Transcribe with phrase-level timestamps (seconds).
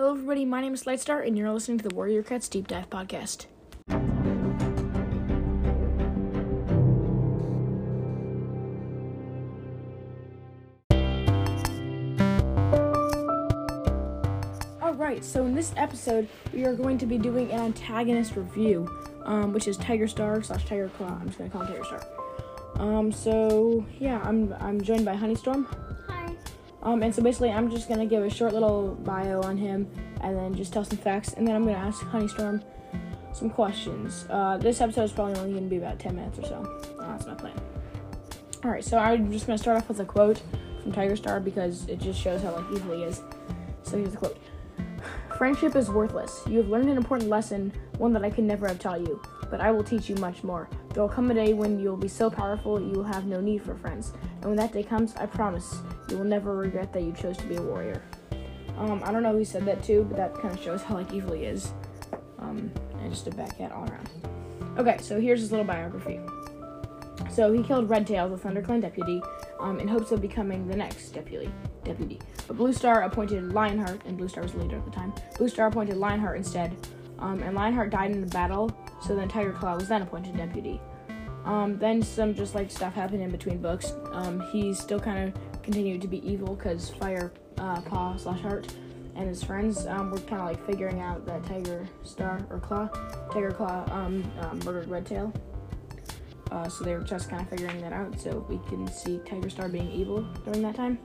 [0.00, 0.44] Hello, everybody.
[0.44, 3.46] My name is Lightstar, and you're listening to the Warrior Cats Deep Dive Podcast.
[14.80, 18.88] Alright, so in this episode, we are going to be doing an antagonist review,
[19.24, 21.18] um, which is Tiger Star slash Tiger Claw.
[21.20, 22.06] I'm just gonna call him Tiger Star.
[22.76, 25.66] Um, so yeah, I'm I'm joined by Honeystorm.
[26.88, 29.86] Um, and so basically, I'm just gonna give a short little bio on him,
[30.22, 32.62] and then just tell some facts, and then I'm gonna ask Honeystorm
[33.34, 34.26] some questions.
[34.30, 36.82] Uh, this episode is probably only gonna be about 10 minutes or so.
[36.98, 37.52] Uh, that's my plan.
[38.64, 40.40] All right, so I'm just gonna start off with a quote
[40.82, 43.20] from Tiger Star because it just shows how like evil he is.
[43.82, 44.38] So here's the quote:
[45.36, 46.40] "Friendship is worthless.
[46.46, 49.20] You have learned an important lesson, one that I could never have taught you,
[49.50, 50.70] but I will teach you much more.
[50.90, 53.40] There will come a day when you will be so powerful you will have no
[53.40, 55.76] need for friends, and when that day comes, I promise
[56.08, 58.02] you will never regret that you chose to be a warrior."
[58.78, 61.12] Um, I don't know who said that to, but that kind of shows how like
[61.12, 61.72] evil he is.
[62.38, 62.70] Um,
[63.00, 64.08] and just a bad cat all around.
[64.78, 66.20] Okay, so here's his little biography.
[67.32, 69.20] So he killed Redtail, the ThunderClan deputy,
[69.58, 71.50] um, in hopes of becoming the next deputy.
[71.84, 75.12] Deputy, but Blue Star appointed Lionheart, and Blue Star was leader at the time.
[75.36, 76.76] Blue Star appointed Lionheart instead,
[77.18, 78.70] um, and Lionheart died in the battle.
[79.00, 80.80] So then Tiger Claw was then appointed deputy.
[81.44, 83.92] Um, then some just like stuff happened in between books.
[84.12, 88.74] Um, he still kind of continued to be evil because Fire uh, Paw slash Heart
[89.16, 92.88] and his friends um, were kind of like figuring out that Tiger Star or Claw,
[93.32, 95.32] Tiger Claw um, um, murdered Redtail.
[96.50, 98.18] Uh, so they were just kind of figuring that out.
[98.20, 100.98] So we can see Tiger Star being evil during that time.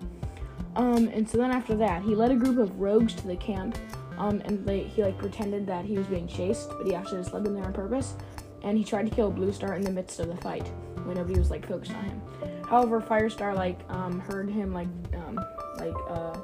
[0.75, 3.77] Um, and so then after that, he led a group of rogues to the camp.
[4.23, 7.33] Um, and they, he like pretended that he was being chased, but he actually just
[7.33, 8.15] led them there on purpose.
[8.63, 10.65] And he tried to kill Blue Star in the midst of the fight
[11.03, 12.21] when nobody was like focused on him.
[12.69, 15.35] However, Firestar like um, heard him like um,
[15.77, 16.37] like uh,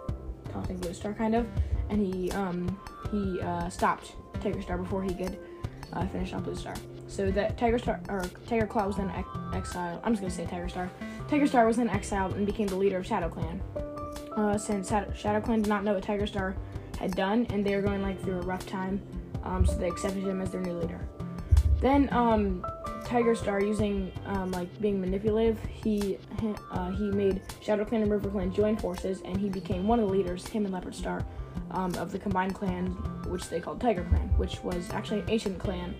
[0.51, 1.47] taunting Blue Star kind of,
[1.89, 2.77] and he um,
[3.11, 5.39] he uh, stopped Tiger Star before he could
[5.93, 6.73] uh, finish off Blue Star.
[7.07, 10.01] So that Tiger Star or Tiger Claw was then ex- exiled.
[10.03, 10.91] I'm just gonna say Tiger Star.
[11.29, 13.61] Tiger Star was then exiled and became the leader of Shadow Clan.
[14.35, 16.55] Uh, since Shadow, Clan did not know what Tiger Star
[16.99, 19.01] had done, and they were going like through a rough time,
[19.43, 20.99] um, so they accepted him as their new leader.
[21.79, 22.65] Then um,
[23.05, 26.17] Tiger Star, using um, like being manipulative, he
[26.71, 30.07] uh, he made Shadow Clan and River Clan join forces, and he became one of
[30.07, 31.25] the leaders, him and Leopard Star,
[31.71, 32.87] um, of the combined clan,
[33.27, 35.95] which they called Tiger Clan, which was actually an ancient clan.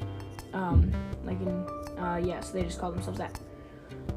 [0.54, 0.92] Um,
[1.24, 1.66] like in
[1.98, 3.40] uh, yeah, so they just called themselves that.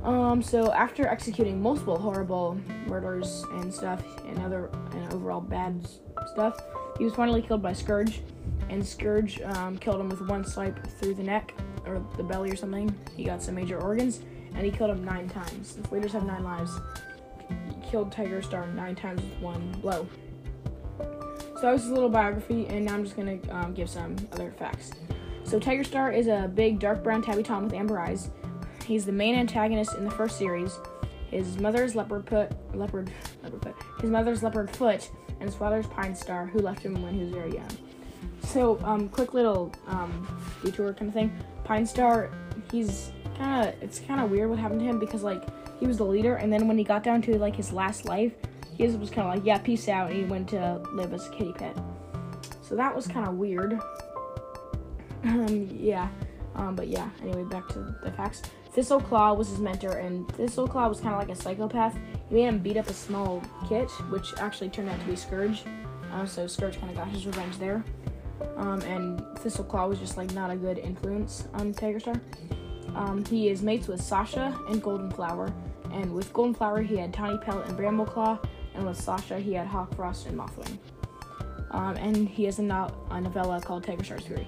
[0.05, 5.87] Um, so after executing multiple horrible murders and stuff, and other and overall bad
[6.33, 6.61] stuff,
[6.99, 8.21] he was finally killed by Scourge,
[8.69, 11.55] and Scourge um, killed him with one swipe through the neck
[11.87, 12.95] or the belly or something.
[13.17, 14.21] He got some major organs,
[14.55, 15.75] and he killed him nine times.
[15.77, 16.73] The leaders have nine lives,
[17.69, 20.09] he killed Tiger Star nine times with one blow.
[20.99, 24.53] So that was his little biography, and now I'm just gonna um, give some other
[24.59, 24.91] facts.
[25.45, 28.31] So Tiger Star is a big dark brown tabby tom with amber eyes.
[28.85, 30.79] He's the main antagonist in the first series.
[31.31, 33.11] His mother's leopard put leopard
[33.43, 33.77] leopard foot.
[34.01, 37.31] His mother's leopard foot, and his father's pine star, who left him when he was
[37.31, 37.71] very young.
[38.45, 40.27] So, um, quick little um,
[40.65, 41.33] detour kind of thing.
[41.65, 42.31] Pine Star,
[42.71, 45.43] he's kind of it's kind of weird what happened to him because like
[45.81, 48.33] he was the leader, and then when he got down to like his last life,
[48.77, 51.31] he was kind of like yeah, peace out, and he went to live as a
[51.31, 51.77] kitty pet.
[52.63, 53.73] So that was kind of weird.
[55.25, 56.09] um, yeah,
[56.55, 57.09] um, but yeah.
[57.23, 58.43] Anyway, back to the facts.
[58.75, 61.99] Thistleclaw was his mentor, and Thistleclaw was kind of like a psychopath.
[62.29, 65.63] He made him beat up a small kit, which actually turned out to be Scourge.
[66.13, 67.85] Um, so Scourge kind of got his revenge there.
[68.57, 72.21] Um, and Thistleclaw was just like not a good influence on Tiger Star.
[72.95, 75.53] Um, he is mates with Sasha and Golden Flower,
[75.93, 78.43] and with Golden Flower he had Tawny Pelt and Brambleclaw,
[78.75, 80.79] and with Sasha he had Hawk Frost and Mothwing.
[81.73, 84.47] Um, and he has a, no- a novella called Tiger Star's Fury.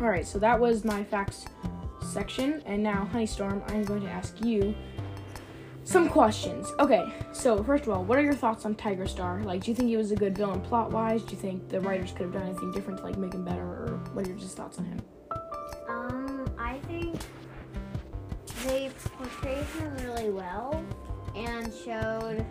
[0.00, 1.46] Alright, so that was my facts
[2.14, 4.74] section, and now, Honeystorm, I'm going to ask you
[5.82, 6.72] some questions.
[6.78, 9.42] Okay, so first of all, what are your thoughts on Tiger Star?
[9.42, 11.22] Like, do you think he was a good villain plot wise?
[11.22, 13.62] Do you think the writers could have done anything different to like make him better,
[13.62, 15.00] or what are your just thoughts on him?
[15.88, 17.20] Um, I think
[18.66, 20.82] they portrayed him really well
[21.36, 22.46] and showed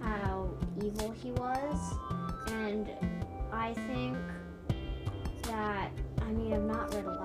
[0.00, 0.48] how
[0.84, 1.94] evil he was.
[2.48, 2.88] And
[3.52, 4.16] I think
[5.44, 5.90] that,
[6.20, 7.21] I mean, I've not read a lot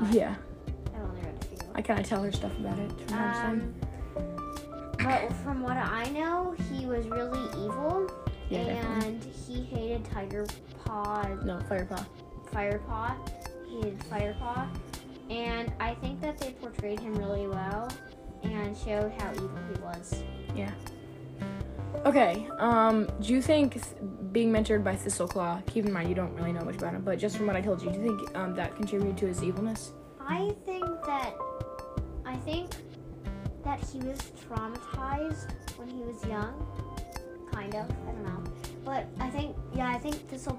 [0.00, 0.36] of the books,
[0.86, 1.58] but Yeah, I've only read a few.
[1.74, 3.74] I kind of tell her stuff about it from time to time.
[4.16, 8.10] Um, but from what I know, he was really evil,
[8.48, 9.08] Yeah, definitely.
[9.08, 10.46] and he hated Tiger
[10.84, 12.04] Paw, No, Firepaw.
[12.52, 13.14] Firepaw.
[13.68, 14.68] He hated Firepaw,
[15.30, 17.88] and I think that they portrayed him really well
[18.44, 20.22] and showed how evil he was.
[20.54, 20.70] Yeah.
[22.06, 23.86] Okay, um, do you think th-
[24.34, 25.64] being mentored by Thistleclaw.
[25.66, 27.60] Keep in mind you don't really know much about him, but just from what I
[27.62, 29.92] told you, do you think um, that contributed to his evilness?
[30.20, 31.34] I think that
[32.26, 32.70] I think
[33.64, 36.52] that he was traumatized when he was young.
[37.52, 37.86] Kind of.
[38.08, 38.42] I don't know.
[38.84, 40.58] But I think yeah, I think Thistle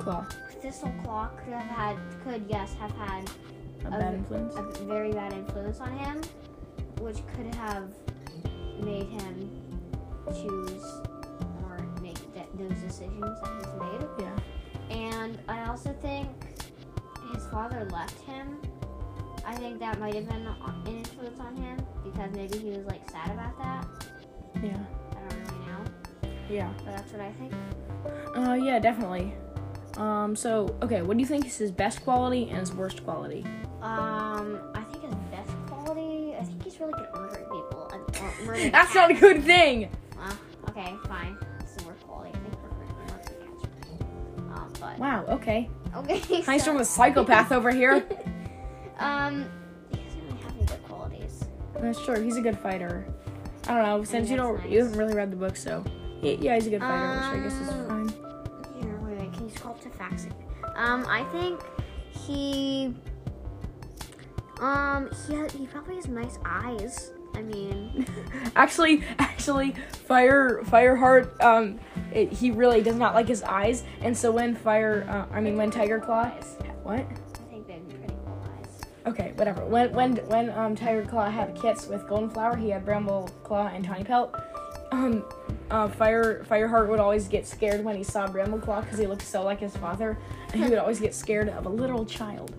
[0.00, 0.24] Claw,
[0.62, 3.30] Thistleclaw could have had could yes have had
[3.84, 4.54] a A bad influence.
[4.56, 6.22] a very bad influence on him,
[7.00, 7.84] which could have
[8.82, 9.50] made him
[10.32, 11.13] choose or make th-
[12.56, 14.08] those decisions that he's made.
[14.18, 14.96] Yeah.
[14.96, 16.28] And I also think
[17.32, 18.60] his father left him.
[19.46, 23.08] I think that might have been an influence on him because maybe he was like
[23.10, 23.86] sad about that.
[24.62, 24.76] Yeah.
[25.12, 26.72] I don't really know, Yeah.
[26.84, 27.52] but that's what I think.
[28.36, 29.34] Uh, yeah, definitely.
[29.96, 33.44] Um, so okay, what do you think is his best quality and his worst quality?
[33.80, 36.34] Um, I think his best quality.
[36.38, 38.94] I think he's really good at murdering people and or murdering That's cats.
[38.94, 39.88] not a good thing.
[40.18, 40.34] Uh,
[40.70, 41.36] okay, fine.
[44.84, 45.24] Um, Wow.
[45.28, 45.68] Okay.
[45.96, 46.42] okay.
[46.46, 48.06] Nice so- the psychopath over here.
[48.98, 49.46] um,
[49.90, 51.44] he doesn't really have any good qualities.
[51.80, 52.20] That's true.
[52.22, 53.06] He's a good fighter.
[53.66, 54.04] I don't know.
[54.04, 54.70] Since you don't, nice.
[54.70, 55.82] you haven't really read the book, so
[56.20, 58.82] yeah, yeah he's a good fighter, which I guess is Um, fine.
[58.82, 59.32] Here, wait, wait.
[59.32, 60.26] Can you scroll up to facts?
[60.76, 61.60] Um, I think
[62.10, 62.94] he.
[64.60, 67.12] Um, he he probably has nice eyes.
[67.34, 68.06] I mean,
[68.56, 69.74] Actually, actually,
[70.06, 71.80] Fire Fireheart, um,
[72.12, 75.56] it, he really does not like his eyes, and so when Fire, uh, I mean
[75.56, 76.26] when Tiger Claw,
[76.82, 77.00] what?
[77.00, 78.80] I think they'd pretty cool eyes.
[79.06, 79.64] Okay, whatever.
[79.64, 83.68] When when when um Tiger Claw had kits with Golden Flower, he had Bramble Claw
[83.68, 84.34] and Tawny Pelt.
[84.92, 85.24] Um,
[85.70, 89.22] uh, Fire Fireheart would always get scared when he saw Bramble Claw because he looked
[89.22, 90.16] so like his father,
[90.52, 92.54] and he would always get scared of a little child.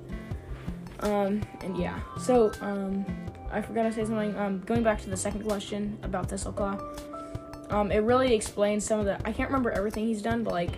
[1.00, 2.00] Um, and yeah.
[2.20, 3.06] So um,
[3.52, 4.36] I forgot to say something.
[4.38, 9.06] Um, going back to the second question about Thistleclaw, um, it really explains some of
[9.06, 9.16] the.
[9.28, 10.72] I can't remember everything he's done, but like.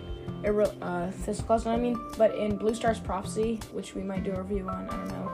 [0.44, 4.22] It re- uh, Thistleclaw's what I mean, but in Blue Star's Prophecy, which we might
[4.22, 5.32] do a review on, I don't know,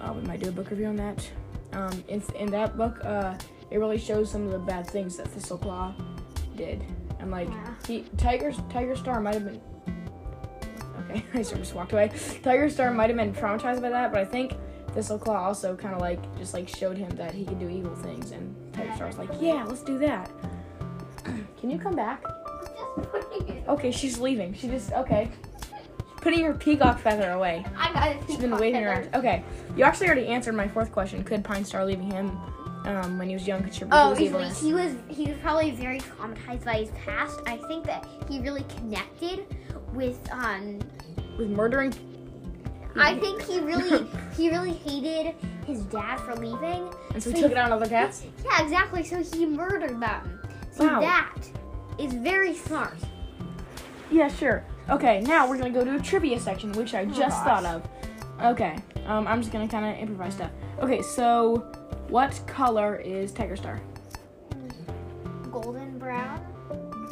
[0.00, 1.30] uh, we might do a book review on that.
[1.74, 3.34] Um, in, in that book, uh,
[3.70, 5.92] it really shows some of the bad things that Thistleclaw
[6.56, 6.82] did,
[7.20, 7.74] and like Yeah.
[7.86, 9.60] he Tiger Tiger Star might have been.
[11.10, 12.10] Okay, I sort of just walked away.
[12.42, 14.54] Tiger Star might have been traumatized by that, but I think
[14.94, 18.30] Thistleclaw also kind of like just like showed him that he could do evil things,
[18.30, 18.54] and
[18.94, 20.30] Star was like, "Yeah, let's do that."
[21.60, 22.22] Can you come back?
[22.26, 23.68] I'm just putting it.
[23.68, 24.54] Okay, she's leaving.
[24.54, 25.30] She just okay.
[26.20, 27.66] Putting her peacock feather away.
[27.76, 28.22] I got it.
[28.26, 29.10] She's been waving around.
[29.14, 29.42] Okay,
[29.76, 31.22] you actually already answered my fourth question.
[31.24, 32.30] Could Pine Star leaving him
[32.86, 34.44] um, when he was young contribute to Oh, his easily.
[34.44, 34.62] evilness?
[34.62, 37.40] He was he was probably very traumatized by his past.
[37.46, 39.44] I think that he really connected
[39.92, 40.78] with um
[41.36, 41.92] With murdering?
[42.96, 44.06] I think he really
[44.36, 45.34] he really hated
[45.66, 46.88] his dad for leaving.
[47.12, 48.24] And so he took it out on other cats?
[48.44, 49.02] Yeah, exactly.
[49.04, 50.40] So he murdered them.
[50.72, 51.00] So Wow.
[51.00, 51.34] that
[51.98, 52.96] is very smart.
[54.10, 54.64] Yeah, sure.
[54.90, 57.62] Okay, now we're gonna go to a trivia section, which I just gosh.
[57.62, 57.88] thought of.
[58.42, 58.76] Okay,
[59.06, 60.50] um, I'm just gonna kind of improvise stuff.
[60.80, 61.56] Okay, so
[62.08, 63.80] what color is Tiger Star?
[65.50, 66.40] Golden brown,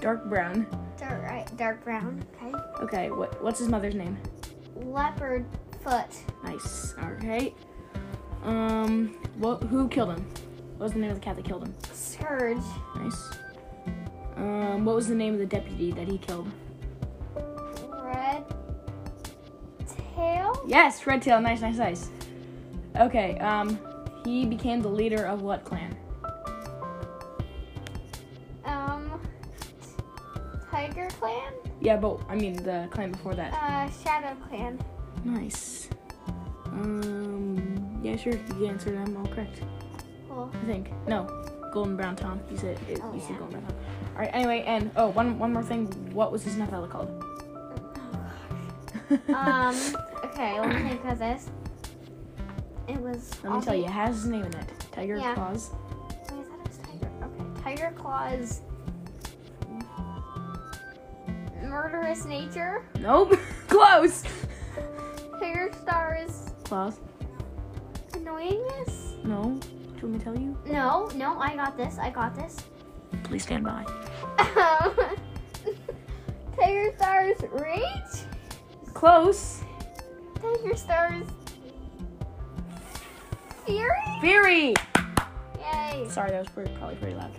[0.01, 0.67] Dark brown.
[0.99, 2.23] dark right, dark brown.
[2.43, 2.57] Okay.
[2.83, 4.19] Okay, what what's his mother's name?
[4.77, 5.47] Leopard
[5.83, 6.07] foot.
[6.45, 6.95] Nice.
[7.17, 7.55] Okay.
[8.45, 9.63] Um, what?
[9.65, 10.27] Who killed him?
[10.77, 11.75] What was the name of the cat that killed him?
[11.93, 12.59] Scourge.
[12.97, 13.31] Nice.
[14.37, 16.51] Um, what was the name of the deputy that he killed?
[17.35, 18.45] Red
[20.15, 20.65] tail.
[20.67, 21.41] Yes, Red Tail.
[21.41, 22.11] Nice, nice, nice.
[22.97, 23.39] Okay.
[23.39, 23.79] Um,
[24.25, 25.97] he became the leader of what clan?
[28.65, 29.21] Um.
[30.71, 31.53] Tiger clan.
[31.81, 33.53] Yeah, but I mean the clan before that.
[33.53, 34.79] Uh, Shadow clan.
[35.25, 35.89] Nice.
[36.67, 38.35] Um, yeah, sure.
[38.59, 39.61] You answered them all correct.
[40.29, 40.51] Cool.
[40.63, 40.91] I think.
[41.07, 41.27] No,
[41.73, 42.41] golden brown Tom.
[42.51, 43.01] You said it.
[43.03, 43.77] Oh, you said golden brown Tom.
[44.15, 44.31] All right.
[44.33, 45.87] Anyway, and oh, one one more thing.
[46.13, 47.09] What was his novella called?
[49.29, 49.77] um.
[50.25, 51.51] Okay, let me think of this.
[52.89, 53.31] It was.
[53.45, 54.69] Let me tell you, it has his name in it.
[54.93, 55.35] Tiger Yeah.
[55.35, 55.71] Claws.
[55.71, 57.11] Wait, I thought it was Tiger.
[57.23, 58.63] Okay, Tiger Claws.
[61.63, 62.85] Murderous nature.
[63.01, 63.39] Nope.
[63.69, 64.25] Close.
[65.43, 66.53] Tiger Stars.
[66.63, 67.01] Claws.
[68.13, 69.25] Annoyingness.
[69.25, 69.59] No.
[69.61, 70.57] Do you want me to tell you?
[70.67, 71.99] No, no, I got this.
[71.99, 72.59] I got this.
[73.25, 73.85] Please stand by.
[74.39, 74.95] Um,
[76.57, 78.25] Tiger Stars rage.
[78.95, 79.63] Close.
[80.41, 81.27] Tiger Stars
[83.67, 83.89] fury.
[84.21, 84.75] Fury.
[85.59, 86.07] Yay.
[86.09, 87.33] Sorry, that was pretty, probably pretty loud.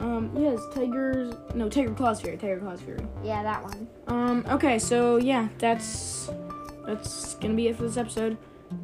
[0.00, 2.36] Um, yes, Tiger's no Tiger Claws Fury.
[2.38, 3.06] Tiger Claws Fury.
[3.22, 3.88] Yeah, that one.
[4.08, 6.30] Um, okay, so yeah, that's
[6.94, 8.36] that's gonna be it for this episode.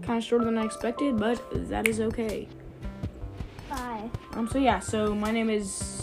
[0.02, 2.48] Kind of shorter than I expected, but that is okay.
[3.68, 4.08] Bye.
[4.32, 6.02] Um, so yeah, so my name is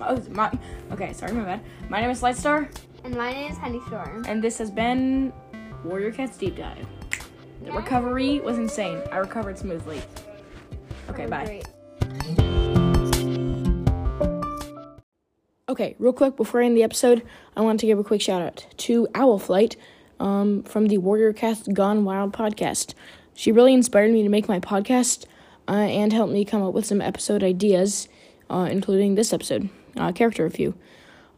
[0.00, 0.50] Oh, my,
[0.90, 1.60] okay, sorry, my bad.
[1.88, 2.68] My name is Lightstar,
[3.04, 4.26] And my name is Honey Honeystorm.
[4.26, 5.32] and this has been
[5.84, 6.86] Warrior Cats Deep Dive.
[7.64, 9.00] The recovery was insane.
[9.12, 10.02] I recovered smoothly.
[11.08, 11.44] Okay, bye.
[11.44, 11.66] Great.
[15.68, 17.22] Okay, real quick before I end the episode,
[17.56, 19.76] I want to give a quick shout out to Owl Flight
[20.22, 22.94] um, from the Warrior Cats Gone Wild podcast.
[23.34, 25.26] She really inspired me to make my podcast
[25.68, 28.08] uh, and helped me come up with some episode ideas,
[28.48, 30.74] uh, including this episode, uh, character review.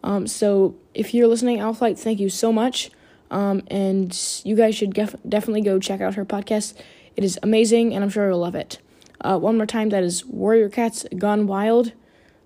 [0.03, 2.91] Um, so if you're listening, Owl Flight, thank you so much.
[3.31, 6.75] Um, and you guys should def- definitely go check out her podcast.
[7.17, 8.79] It is amazing, and I'm sure you'll love it.
[9.23, 11.93] Uh, one more time, that is Warrior Cats Gone Wild.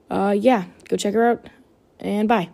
[0.09, 1.49] Uh, yeah, go check her out
[1.99, 2.51] and bye.